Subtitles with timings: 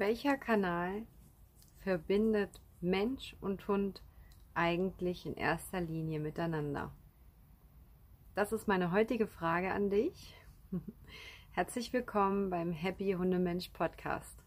[0.00, 1.02] Welcher Kanal
[1.80, 4.02] verbindet Mensch und Hund
[4.54, 6.90] eigentlich in erster Linie miteinander?
[8.34, 10.34] Das ist meine heutige Frage an dich.
[11.50, 14.42] Herzlich willkommen beim Happy Hundemensch Podcast.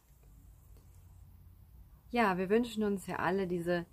[2.10, 3.86] Ja, wir wünschen uns ja alle diese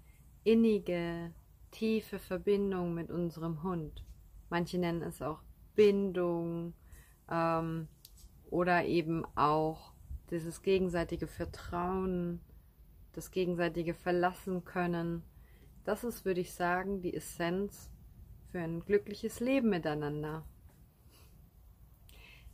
[0.45, 1.35] innige,
[1.73, 4.03] tiefe Verbindung mit unserem Hund.
[4.49, 5.43] Manche nennen es auch
[5.75, 6.73] Bindung
[7.31, 7.87] ähm,
[8.49, 9.93] oder eben auch
[10.31, 12.41] dieses gegenseitige Vertrauen,
[13.13, 15.23] das gegenseitige Verlassen können.
[15.85, 17.91] Das ist, würde ich sagen, die Essenz
[18.51, 20.45] für ein glückliches Leben miteinander.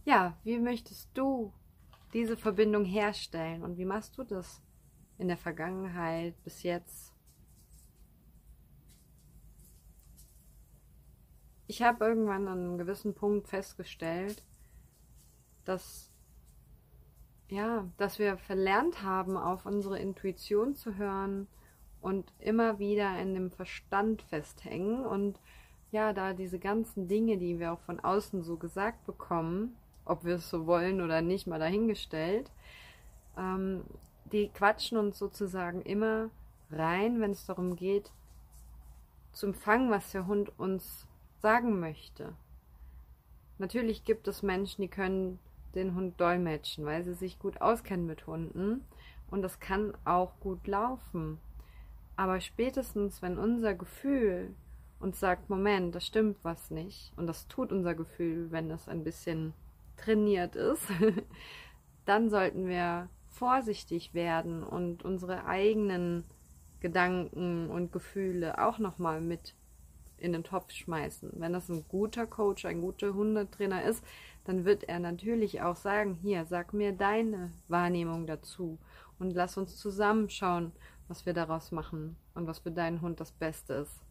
[0.05, 1.53] Ja, wie möchtest du
[2.13, 4.63] diese Verbindung herstellen und wie machst du das
[5.19, 7.13] in der Vergangenheit bis jetzt?
[11.67, 14.45] Ich habe irgendwann an einem gewissen Punkt festgestellt,
[15.65, 16.13] dass
[17.49, 21.47] ja, dass wir verlernt haben, auf unsere Intuition zu hören
[22.01, 25.41] und immer wieder in dem Verstand festhängen und
[25.93, 30.37] ja, da diese ganzen Dinge, die wir auch von außen so gesagt bekommen, ob wir
[30.37, 32.51] es so wollen oder nicht, mal dahingestellt,
[33.37, 33.85] ähm,
[34.33, 36.31] die quatschen uns sozusagen immer
[36.71, 38.11] rein, wenn es darum geht,
[39.33, 41.07] zu empfangen, was der Hund uns
[41.41, 42.35] sagen möchte.
[43.59, 45.39] Natürlich gibt es Menschen, die können
[45.77, 48.85] den Hund dolmetschen, weil sie sich gut auskennen mit Hunden.
[49.31, 51.39] Und das kann auch gut laufen.
[52.17, 54.55] Aber spätestens, wenn unser Gefühl
[54.99, 59.05] uns sagt, Moment, da stimmt was nicht, und das tut unser Gefühl, wenn es ein
[59.05, 59.53] bisschen
[59.97, 60.89] trainiert ist,
[62.07, 66.25] dann sollten wir vorsichtig werden und unsere eigenen
[66.81, 69.55] Gedanken und Gefühle auch nochmal mit
[70.19, 71.33] in den Topf schmeißen.
[71.35, 74.05] Wenn das ein guter Coach, ein guter Hundetrainer ist,
[74.45, 78.79] dann wird er natürlich auch sagen, hier, sag mir deine Wahrnehmung dazu
[79.19, 80.73] und lass uns zusammen schauen,
[81.09, 84.03] was wir daraus machen und was für deinen Hund das Beste ist.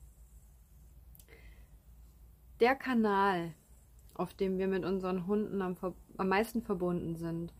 [2.60, 3.54] Der Kanal,
[4.14, 5.76] auf dem wir mit unseren Hunden am,
[6.18, 7.54] am meisten verbunden sind,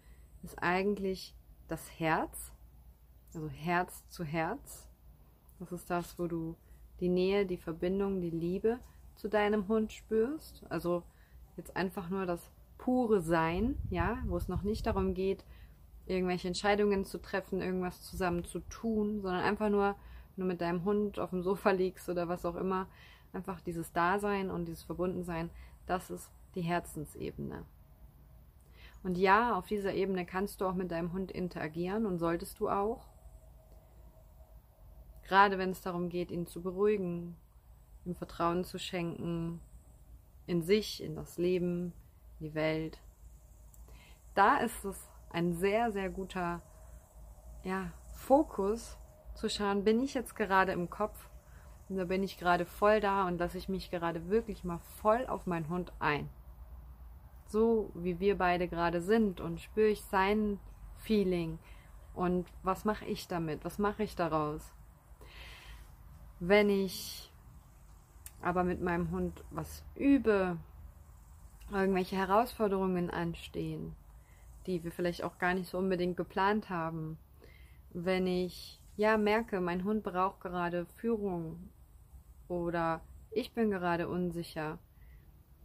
[0.44, 1.36] ist eigentlich
[1.68, 2.54] das Herz,
[3.34, 4.88] also Herz zu Herz.
[5.60, 6.56] Das ist das, wo du
[7.00, 8.80] die Nähe, die Verbindung, die Liebe
[9.16, 10.66] zu deinem Hund spürst.
[10.70, 11.04] Also
[11.58, 15.46] jetzt einfach nur das pure Sein, ja, wo es noch nicht darum geht,
[16.06, 19.96] irgendwelche Entscheidungen zu treffen, irgendwas zusammen zu tun, sondern einfach nur,
[20.38, 22.88] du mit deinem Hund auf dem Sofa liegst oder was auch immer,
[23.34, 25.50] einfach dieses Dasein und dieses Verbundensein,
[25.88, 27.64] das ist die Herzensebene.
[29.04, 32.70] Und ja, auf dieser Ebene kannst du auch mit deinem Hund interagieren und solltest du
[32.70, 33.08] auch.
[35.26, 37.36] Gerade wenn es darum geht, ihn zu beruhigen,
[38.06, 39.60] ihm Vertrauen zu schenken,
[40.48, 41.94] in sich, in das Leben,
[42.40, 43.00] in die Welt.
[44.36, 46.62] Da ist es ein sehr, sehr guter
[47.64, 48.98] ja, Fokus
[49.34, 51.30] zu schauen, bin ich jetzt gerade im Kopf
[51.90, 55.26] und da bin ich gerade voll da und lasse ich mich gerade wirklich mal voll
[55.28, 56.30] auf meinen Hund ein.
[57.48, 60.60] So wie wir beide gerade sind und spüre ich sein
[60.98, 61.60] Feeling
[62.14, 64.74] und was mache ich damit, was mache ich daraus.
[66.40, 67.32] Wenn ich
[68.42, 70.58] aber mit meinem Hund was übe,
[71.72, 73.96] irgendwelche Herausforderungen anstehen,
[74.68, 77.18] die wir vielleicht auch gar nicht so unbedingt geplant haben,
[77.92, 81.70] wenn ich ja merke, mein Hund braucht gerade Führung
[82.48, 83.02] oder
[83.32, 84.78] ich bin gerade unsicher,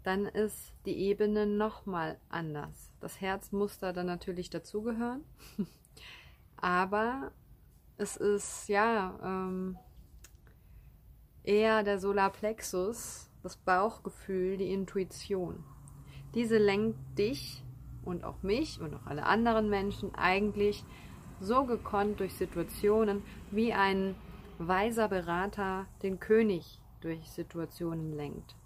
[0.02, 2.90] dann ist die Ebene nochmal anders.
[3.00, 5.24] Das Herz muss da dann natürlich dazugehören,
[6.56, 7.32] aber
[7.98, 9.78] es ist ja ähm,
[11.44, 15.64] eher der Solarplexus, das Bauchgefühl, die Intuition.
[16.34, 17.64] Diese lenkt dich
[18.04, 20.84] und auch mich und auch alle anderen Menschen eigentlich
[21.40, 24.14] so gekonnt durch Situationen, wie ein
[24.58, 28.56] weiser Berater den König durch Situationen lenkt.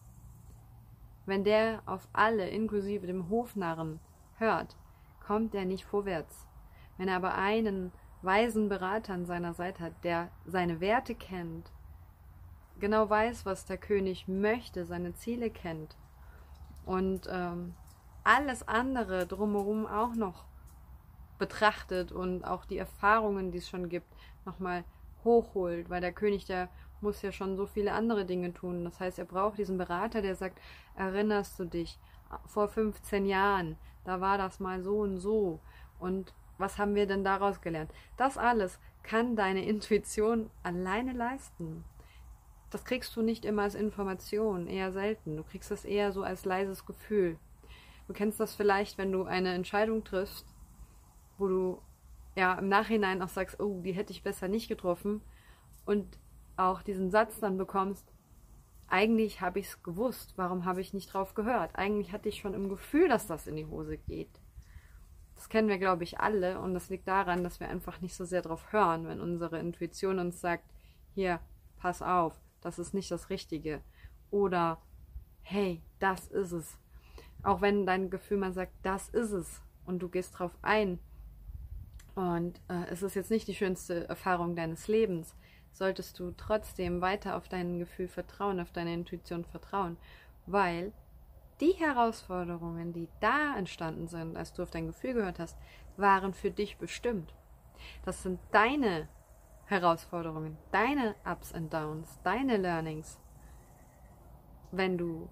[1.24, 4.00] Wenn der auf alle, inklusive dem Hofnarren,
[4.36, 4.76] hört,
[5.24, 6.46] kommt er nicht vorwärts.
[6.98, 7.92] Wenn er aber einen
[8.22, 11.72] weisen Berater an seiner Seite hat, der seine Werte kennt,
[12.84, 15.96] genau weiß, was der König möchte, seine Ziele kennt
[16.84, 17.72] und ähm,
[18.24, 20.44] alles andere drumherum auch noch
[21.38, 24.06] betrachtet und auch die Erfahrungen, die es schon gibt,
[24.44, 24.84] nochmal
[25.24, 26.68] hochholt, weil der König, der
[27.00, 28.84] muss ja schon so viele andere Dinge tun.
[28.84, 30.60] Das heißt, er braucht diesen Berater, der sagt,
[30.94, 31.98] erinnerst du dich,
[32.44, 35.58] vor 15 Jahren, da war das mal so und so.
[35.98, 37.90] Und was haben wir denn daraus gelernt?
[38.18, 41.82] Das alles kann deine Intuition alleine leisten
[42.74, 45.36] das kriegst du nicht immer als Information, eher selten.
[45.36, 47.38] Du kriegst das eher so als leises Gefühl.
[48.08, 50.44] Du kennst das vielleicht, wenn du eine Entscheidung triffst,
[51.38, 51.82] wo du
[52.34, 55.20] ja im Nachhinein auch sagst, oh, die hätte ich besser nicht getroffen
[55.86, 56.18] und
[56.56, 58.12] auch diesen Satz dann bekommst,
[58.88, 61.76] eigentlich habe ich es gewusst, warum habe ich nicht drauf gehört?
[61.76, 64.40] Eigentlich hatte ich schon im Gefühl, dass das in die Hose geht.
[65.36, 68.24] Das kennen wir, glaube ich, alle und das liegt daran, dass wir einfach nicht so
[68.24, 70.64] sehr drauf hören, wenn unsere Intuition uns sagt,
[71.14, 71.38] hier,
[71.76, 73.82] pass auf, das ist nicht das Richtige.
[74.30, 74.82] Oder,
[75.42, 76.78] hey, das ist es.
[77.44, 80.98] Auch wenn dein Gefühl mal sagt, das ist es und du gehst drauf ein
[82.14, 85.36] und äh, es ist jetzt nicht die schönste Erfahrung deines Lebens,
[85.72, 89.98] solltest du trotzdem weiter auf dein Gefühl vertrauen, auf deine Intuition vertrauen,
[90.46, 90.92] weil
[91.60, 95.58] die Herausforderungen, die da entstanden sind, als du auf dein Gefühl gehört hast,
[95.96, 97.34] waren für dich bestimmt.
[98.04, 99.08] Das sind deine
[99.66, 103.18] Herausforderungen, deine Ups and Downs, deine Learnings.
[104.72, 105.28] Wenn du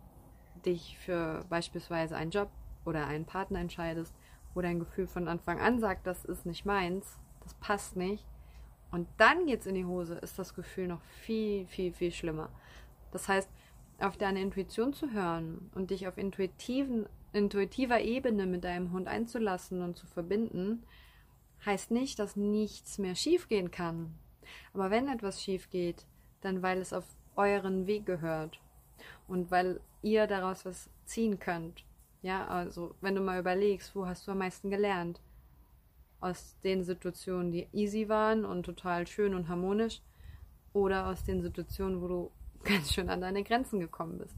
[0.64, 2.50] dich für beispielsweise einen Job
[2.84, 4.14] oder einen Partner entscheidest,
[4.54, 8.24] wo dein Gefühl von Anfang an sagt, das ist nicht meins, das passt nicht,
[8.90, 12.50] und dann geht's in die Hose, ist das Gefühl noch viel, viel, viel schlimmer.
[13.10, 13.50] Das heißt,
[13.98, 19.82] auf deine Intuition zu hören und dich auf intuitiven, intuitiver Ebene mit deinem Hund einzulassen
[19.82, 20.84] und zu verbinden,
[21.64, 24.14] heißt nicht, dass nichts mehr schiefgehen kann.
[24.72, 26.06] Aber wenn etwas schief geht,
[26.40, 27.04] dann weil es auf
[27.36, 28.60] euren Weg gehört
[29.28, 31.84] und weil ihr daraus was ziehen könnt.
[32.22, 35.20] Ja, also wenn du mal überlegst, wo hast du am meisten gelernt?
[36.22, 40.00] aus den Situationen, die easy waren und total schön und harmonisch,
[40.72, 42.30] oder aus den Situationen, wo du
[42.64, 44.36] ganz schön an deine Grenzen gekommen bist.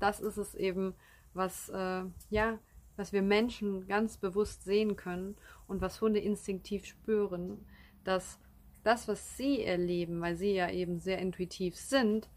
[0.00, 0.94] Das ist es eben,
[1.34, 2.58] was äh, ja,
[2.96, 5.36] was wir Menschen ganz bewusst sehen können
[5.68, 7.66] und was Hunde instinktiv spüren,
[8.04, 8.38] dass
[8.86, 12.28] das, was sie erleben, weil sie ja eben sehr intuitiv sind,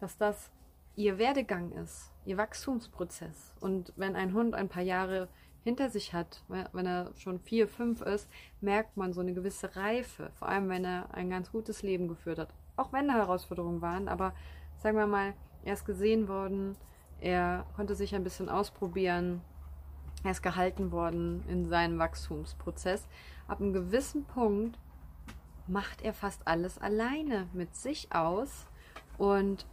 [0.00, 0.50] dass das
[0.96, 3.54] ihr Werdegang ist, ihr Wachstumsprozess.
[3.60, 5.28] Und wenn ein Hund ein paar Jahre
[5.64, 8.28] hinter sich hat, wenn er schon vier, fünf ist,
[8.60, 10.30] merkt man so eine gewisse Reife.
[10.34, 12.54] Vor allem, wenn er ein ganz gutes Leben geführt hat.
[12.76, 14.34] Auch wenn da Herausforderungen waren, aber
[14.78, 16.76] sagen wir mal, er ist gesehen worden,
[17.20, 19.42] er konnte sich ein bisschen ausprobieren,
[20.24, 23.06] er ist gehalten worden in seinem Wachstumsprozess.
[23.46, 24.78] Ab einem gewissen Punkt
[25.72, 28.66] macht er fast alles alleine mit sich aus
[29.18, 29.66] und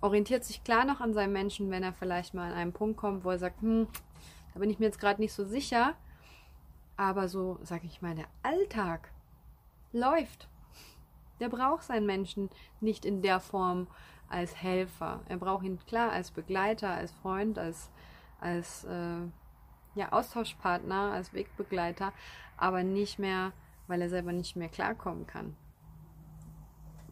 [0.00, 3.24] orientiert sich klar noch an seinem Menschen, wenn er vielleicht mal an einen Punkt kommt,
[3.24, 3.88] wo er sagt, hm,
[4.52, 5.94] da bin ich mir jetzt gerade nicht so sicher.
[6.96, 9.10] Aber so, sage ich mal, der Alltag
[9.92, 10.48] läuft.
[11.40, 12.50] Der braucht seinen Menschen
[12.80, 13.86] nicht in der Form
[14.28, 15.20] als Helfer.
[15.26, 17.90] Er braucht ihn klar als Begleiter, als Freund, als,
[18.40, 19.22] als äh,
[19.94, 22.12] ja, Austauschpartner, als Wegbegleiter,
[22.56, 23.52] aber nicht mehr,
[23.90, 25.56] weil er selber nicht mehr klarkommen kann.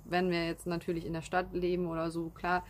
[0.05, 2.65] Wenn wir jetzt natürlich in der Stadt leben oder so, klar,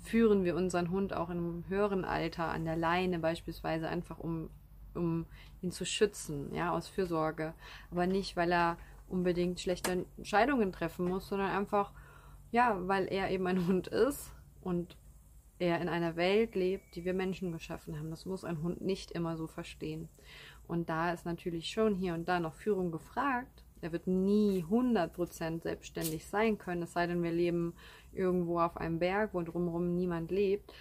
[0.00, 4.48] führen wir unseren Hund auch einem höheren Alter an der Leine beispielsweise einfach um,
[4.94, 5.26] um
[5.60, 7.54] ihn zu schützen, ja, aus Fürsorge.
[7.90, 11.92] Aber nicht, weil er unbedingt schlechte Entscheidungen treffen muss, sondern einfach,
[12.50, 14.32] ja, weil er eben ein Hund ist
[14.62, 14.96] und
[15.58, 18.10] er in einer Welt lebt, die wir Menschen geschaffen haben.
[18.10, 20.08] Das muss ein Hund nicht immer so verstehen.
[20.66, 23.64] Und da ist natürlich schon hier und da noch Führung gefragt.
[23.80, 27.74] Er wird nie 100% selbstständig sein können, es sei denn, wir leben
[28.12, 30.72] irgendwo auf einem Berg, wo drumherum niemand lebt.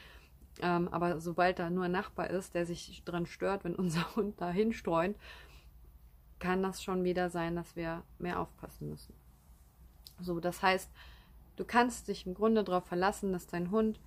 [0.62, 4.40] Ähm, aber sobald da nur ein Nachbar ist, der sich daran stört, wenn unser Hund
[4.40, 5.18] da hinstreunt,
[6.40, 9.14] kann das schon wieder sein, dass wir mehr aufpassen müssen.
[10.20, 10.92] So, das heißt,
[11.56, 14.00] du kannst dich im Grunde darauf verlassen, dass dein Hund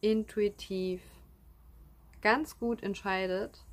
[0.00, 1.02] intuitiv
[2.22, 3.64] ganz gut entscheidet,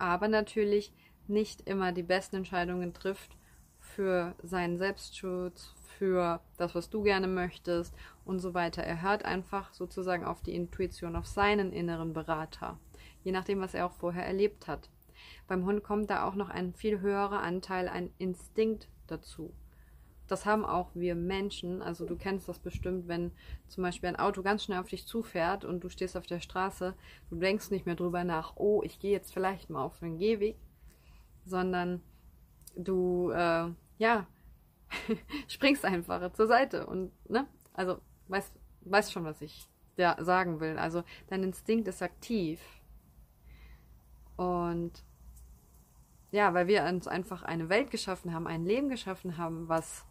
[0.00, 0.92] aber natürlich
[1.28, 3.36] nicht immer die besten Entscheidungen trifft
[3.78, 8.82] für seinen Selbstschutz, für das, was du gerne möchtest und so weiter.
[8.82, 12.78] Er hört einfach sozusagen auf die Intuition, auf seinen inneren Berater,
[13.22, 14.88] je nachdem, was er auch vorher erlebt hat.
[15.46, 19.52] Beim Hund kommt da auch noch ein viel höherer Anteil an Instinkt dazu.
[20.30, 21.82] Das haben auch wir Menschen.
[21.82, 23.32] Also du kennst das bestimmt, wenn
[23.66, 26.94] zum Beispiel ein Auto ganz schnell auf dich zufährt und du stehst auf der Straße,
[27.30, 30.56] du denkst nicht mehr drüber nach, oh, ich gehe jetzt vielleicht mal auf den Gehweg,
[31.44, 32.00] sondern
[32.76, 34.26] du, äh, ja,
[35.48, 37.46] springst einfach zur Seite und, ne?
[37.72, 40.78] Also, weißt, weißt schon, was ich da sagen will.
[40.78, 42.60] Also, dein Instinkt ist aktiv.
[44.36, 45.04] Und
[46.30, 50.06] ja, weil wir uns einfach eine Welt geschaffen haben, ein Leben geschaffen haben, was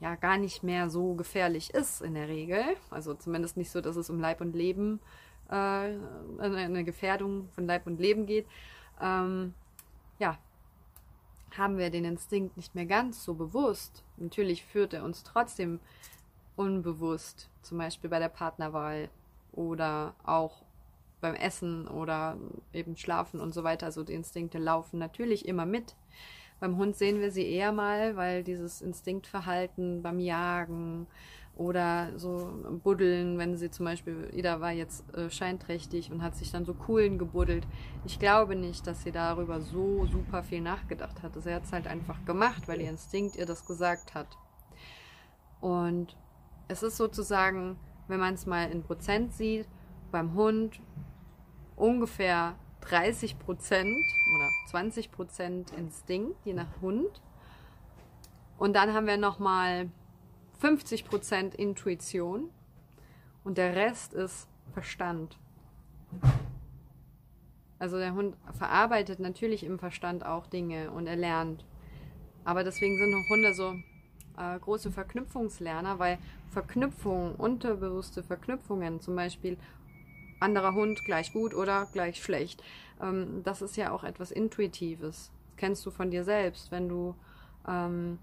[0.00, 2.62] ja gar nicht mehr so gefährlich ist in der Regel.
[2.90, 5.00] Also zumindest nicht so, dass es um Leib und Leben,
[5.48, 8.46] äh, eine Gefährdung von Leib und Leben geht.
[9.00, 9.54] Ähm,
[10.18, 10.38] ja,
[11.56, 14.04] haben wir den Instinkt nicht mehr ganz so bewusst.
[14.16, 15.80] Natürlich führt er uns trotzdem
[16.56, 19.08] unbewusst, zum Beispiel bei der Partnerwahl
[19.52, 20.62] oder auch
[21.20, 22.36] beim Essen oder
[22.72, 23.86] eben Schlafen und so weiter.
[23.86, 25.94] Also die Instinkte laufen natürlich immer mit,
[26.60, 31.06] Beim Hund sehen wir sie eher mal, weil dieses Instinktverhalten beim Jagen
[31.56, 32.50] oder so
[32.82, 36.74] buddeln, wenn sie zum Beispiel, Ida war jetzt äh, scheinträchtig und hat sich dann so
[36.74, 37.66] Kuhlen gebuddelt.
[38.04, 41.40] Ich glaube nicht, dass sie darüber so super viel nachgedacht hat.
[41.40, 44.36] Sie hat es halt einfach gemacht, weil ihr Instinkt ihr das gesagt hat.
[45.60, 46.16] Und
[46.66, 47.76] es ist sozusagen,
[48.08, 49.68] wenn man es mal in Prozent sieht,
[50.10, 50.80] beim Hund
[51.76, 52.56] ungefähr
[52.88, 53.96] 30 Prozent
[54.36, 57.20] oder 20 Prozent Instinkt, je nach Hund.
[58.58, 59.90] Und dann haben wir nochmal
[60.60, 62.50] 50 Prozent Intuition
[63.42, 65.38] und der Rest ist Verstand.
[67.78, 71.64] Also der Hund verarbeitet natürlich im Verstand auch Dinge und er lernt.
[72.44, 73.74] Aber deswegen sind Hunde so
[74.38, 76.18] äh, große Verknüpfungslerner, weil
[76.50, 79.58] Verknüpfungen, unterbewusste Verknüpfungen, zum Beispiel
[80.44, 82.62] anderer Hund gleich gut oder gleich schlecht,
[83.02, 85.32] ähm, das ist ja auch etwas Intuitives.
[85.50, 87.14] Das kennst du von dir selbst, wenn du
[87.66, 88.18] ähm,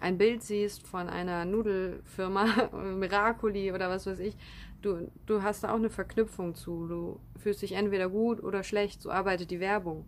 [0.00, 4.36] ein Bild siehst von einer Nudelfirma, Miracoli oder was weiß ich,
[4.82, 6.86] du, du hast da auch eine Verknüpfung zu.
[6.86, 10.04] Du fühlst dich entweder gut oder schlecht, so arbeitet die Werbung.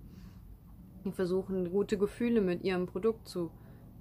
[1.05, 3.51] Die versuchen gute Gefühle mit ihrem Produkt zu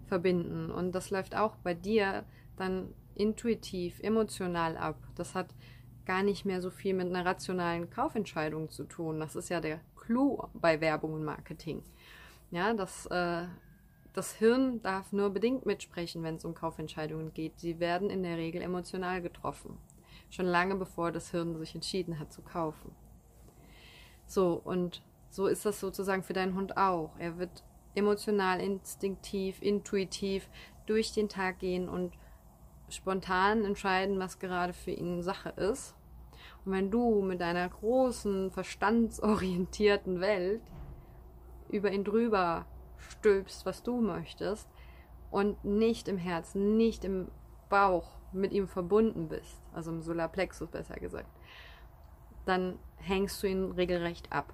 [0.08, 0.72] verbinden.
[0.72, 2.24] Und das läuft auch bei dir
[2.58, 4.98] dann intuitiv, emotional ab.
[5.16, 5.48] Das hat
[6.08, 9.20] gar nicht mehr so viel mit einer rationalen Kaufentscheidung zu tun.
[9.20, 11.84] Das ist ja der Clou bei Werbung und Marketing.
[12.50, 13.44] Ja, das, äh,
[14.14, 17.60] das Hirn darf nur bedingt mitsprechen, wenn es um Kaufentscheidungen geht.
[17.60, 19.78] Sie werden in der Regel emotional getroffen.
[20.30, 22.96] Schon lange bevor das Hirn sich entschieden hat zu kaufen.
[24.26, 27.12] So, und so ist das sozusagen für deinen Hund auch.
[27.20, 27.64] Er wird
[27.96, 30.48] emotional, instinktiv, intuitiv
[30.86, 32.14] durch den Tag gehen und
[32.90, 35.96] spontan entscheiden, was gerade für ihn Sache ist.
[36.66, 40.62] Und wenn du mit deiner großen, verstandsorientierten Welt
[41.70, 42.66] über ihn drüber
[42.98, 44.70] stülpst, was du möchtest,
[45.30, 47.30] und nicht im Herzen, nicht im
[47.70, 51.30] Bauch mit ihm verbunden bist, also im Solarplexus besser gesagt,
[52.46, 54.54] dann hängst du ihn regelrecht ab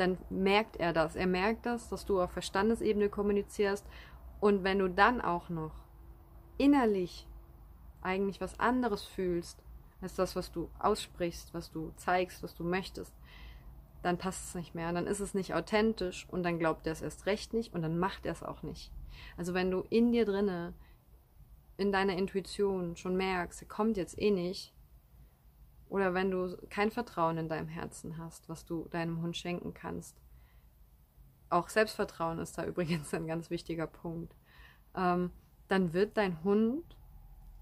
[0.00, 1.14] dann merkt er das.
[1.14, 3.86] Er merkt das, dass du auf Verstandesebene kommunizierst.
[4.40, 5.72] Und wenn du dann auch noch
[6.60, 7.26] innerlich
[8.02, 9.62] eigentlich was anderes fühlst,
[10.00, 13.14] als das, was du aussprichst, was du zeigst, was du möchtest,
[14.02, 14.92] dann passt es nicht mehr.
[14.92, 17.98] Dann ist es nicht authentisch und dann glaubt er es erst recht nicht und dann
[17.98, 18.92] macht er es auch nicht.
[19.36, 20.74] Also wenn du in dir drinne,
[21.76, 24.74] in deiner Intuition schon merkst, er kommt jetzt eh nicht,
[25.88, 30.16] oder wenn du kein Vertrauen in deinem Herzen hast, was du deinem Hund schenken kannst.
[31.50, 34.34] Auch Selbstvertrauen ist da übrigens ein ganz wichtiger Punkt.
[34.94, 35.32] Ähm,
[35.70, 36.84] dann wird dein Hund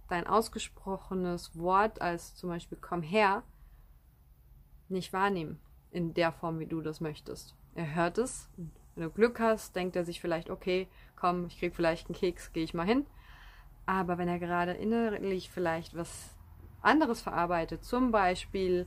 [0.08, 3.42] dein ausgesprochenes Wort als zum Beispiel komm her
[4.88, 5.60] nicht wahrnehmen
[5.90, 7.54] in der Form, wie du das möchtest.
[7.74, 8.48] Er hört es.
[8.94, 12.52] Wenn du Glück hast, denkt er sich vielleicht, okay, komm, ich krieg vielleicht einen Keks,
[12.52, 13.06] gehe ich mal hin.
[13.86, 16.34] Aber wenn er gerade innerlich vielleicht was
[16.80, 17.84] anderes verarbeitet.
[17.84, 18.86] Zum Beispiel,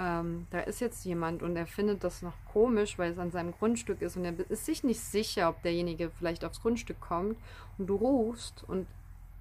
[0.00, 3.52] ähm, da ist jetzt jemand und er findet das noch komisch, weil es an seinem
[3.52, 7.36] Grundstück ist und er ist sich nicht sicher, ob derjenige vielleicht aufs Grundstück kommt
[7.76, 8.86] und du rufst und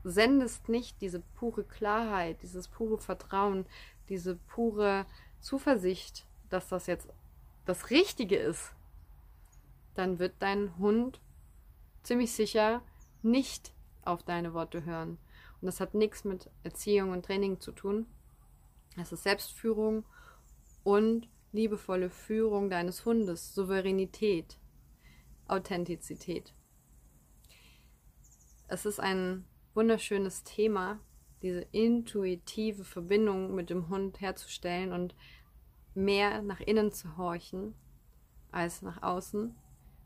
[0.03, 3.65] sendest nicht diese pure Klarheit, dieses pure Vertrauen,
[4.09, 5.05] diese pure
[5.39, 7.07] Zuversicht, dass das jetzt
[7.65, 8.73] das Richtige ist,
[9.95, 11.21] dann wird dein Hund
[12.03, 12.81] ziemlich sicher
[13.21, 13.71] nicht
[14.03, 15.19] auf deine Worte hören.
[15.61, 18.07] Und das hat nichts mit Erziehung und Training zu tun.
[18.97, 20.03] Es ist Selbstführung
[20.89, 24.57] und liebevolle Führung deines Hundes, Souveränität,
[25.47, 26.55] Authentizität.
[28.67, 30.99] Es ist ein wunderschönes Thema,
[31.43, 35.15] diese intuitive Verbindung mit dem Hund herzustellen und
[35.93, 37.75] mehr nach innen zu horchen
[38.51, 39.55] als nach außen,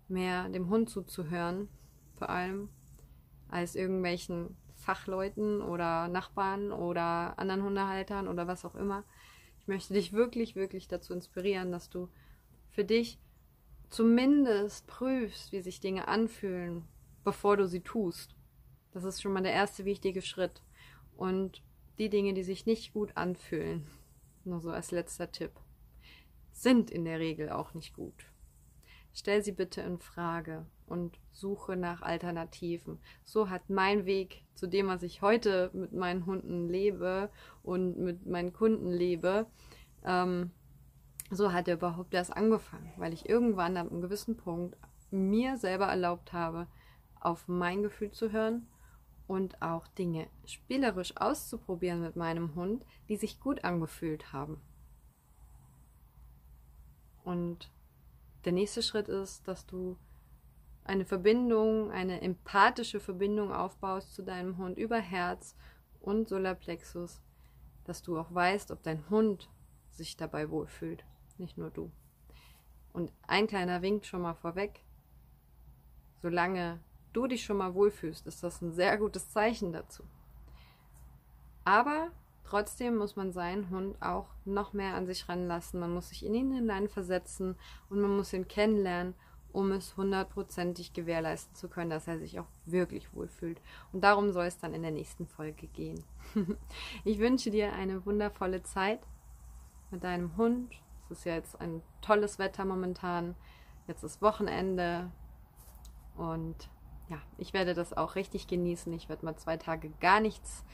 [0.09, 1.69] mehr dem Hund zuzuhören,
[2.17, 2.67] vor allem
[3.47, 9.05] als irgendwelchen Fachleuten oder Nachbarn oder anderen Hundehaltern oder was auch immer.
[9.63, 12.09] Ich möchte dich wirklich, wirklich dazu inspirieren, dass du
[12.71, 13.17] für dich
[13.89, 16.83] zumindest prüfst, wie sich Dinge anfühlen,
[17.23, 18.35] bevor du sie tust.
[18.91, 20.61] Das ist schon mal der erste wichtige Schritt.
[21.15, 21.63] Und
[21.97, 23.87] die Dinge, die sich nicht gut anfühlen,
[24.43, 25.51] nur so als letzter Tipp,
[26.51, 28.25] sind in der Regel auch nicht gut.
[29.13, 32.99] Stell sie bitte in Frage und suche nach Alternativen.
[33.23, 37.29] So hat mein Weg zu dem, was ich heute mit meinen Hunden lebe
[37.63, 39.47] und mit meinen Kunden lebe,
[40.03, 40.51] ähm,
[41.31, 44.77] so hat er überhaupt erst angefangen, weil ich irgendwann ab einem gewissen Punkt
[45.09, 46.67] mir selber erlaubt habe,
[47.19, 48.67] auf mein Gefühl zu hören
[49.27, 54.61] und auch Dinge spielerisch auszuprobieren mit meinem Hund, die sich gut angefühlt haben.
[57.23, 57.71] Und
[58.45, 59.97] der nächste Schritt ist, dass du
[60.85, 65.55] eine Verbindung, eine empathische Verbindung aufbaust zu deinem Hund über Herz
[66.01, 67.21] und Solarplexus,
[67.85, 69.49] dass du auch weißt, ob dein Hund
[69.89, 71.05] sich dabei wohlfühlt,
[71.37, 71.91] nicht nur du.
[72.91, 74.83] Und ein kleiner Wink schon mal vorweg.
[76.21, 76.79] Solange
[77.11, 80.03] du dich schon mal wohlfühlst, ist das ein sehr gutes Zeichen dazu.
[81.65, 82.11] Aber
[82.43, 85.79] trotzdem muss man seinen Hund auch noch mehr an sich ranlassen.
[85.79, 87.55] Man muss sich in ihn hineinversetzen
[87.89, 89.15] und man muss ihn kennenlernen
[89.53, 93.61] um es hundertprozentig gewährleisten zu können, dass er sich auch wirklich wohlfühlt.
[93.93, 96.03] Und darum soll es dann in der nächsten Folge gehen.
[97.05, 98.99] ich wünsche dir eine wundervolle Zeit
[99.91, 100.73] mit deinem Hund.
[101.05, 103.35] Es ist ja jetzt ein tolles Wetter momentan.
[103.87, 105.11] Jetzt ist Wochenende.
[106.17, 106.69] Und
[107.09, 108.91] ja, ich werde das auch richtig genießen.
[108.93, 110.65] Ich werde mal zwei Tage gar nichts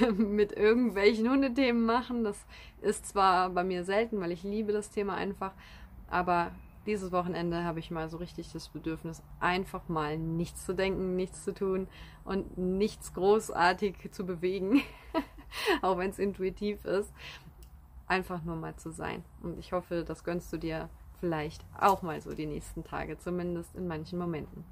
[0.16, 2.24] mit irgendwelchen Hundethemen machen.
[2.24, 2.46] Das
[2.80, 5.52] ist zwar bei mir selten, weil ich liebe das Thema einfach,
[6.08, 6.52] aber
[6.86, 11.44] dieses Wochenende habe ich mal so richtig das Bedürfnis, einfach mal nichts zu denken, nichts
[11.44, 11.88] zu tun
[12.24, 14.82] und nichts großartig zu bewegen,
[15.82, 17.12] auch wenn es intuitiv ist,
[18.06, 19.24] einfach nur mal zu sein.
[19.42, 20.88] Und ich hoffe, das gönnst du dir
[21.20, 24.64] vielleicht auch mal so die nächsten Tage, zumindest in manchen Momenten.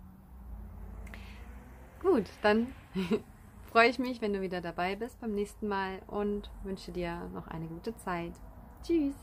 [2.00, 2.66] Gut, dann
[3.71, 7.47] freue ich mich, wenn du wieder dabei bist beim nächsten Mal und wünsche dir noch
[7.47, 8.33] eine gute Zeit.
[8.83, 9.14] Tschüss!